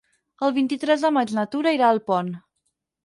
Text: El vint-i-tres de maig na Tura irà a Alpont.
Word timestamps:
El 0.47 0.53
vint-i-tres 0.55 1.05
de 1.07 1.11
maig 1.17 1.33
na 1.39 1.45
Tura 1.53 1.75
irà 1.81 1.87
a 1.91 1.95
Alpont. 1.97 2.33